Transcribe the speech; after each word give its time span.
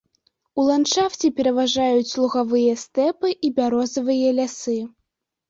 У 0.61 0.63
ландшафце 0.69 1.29
пераважаюць 1.39 2.17
лугавыя 2.23 2.73
стэпы 2.85 3.29
і 3.49 3.53
бярозавыя 3.61 4.35
лясы. 4.41 4.77